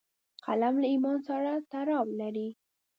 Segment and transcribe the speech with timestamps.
[0.45, 2.49] قلم له ایمان سره تړاو لري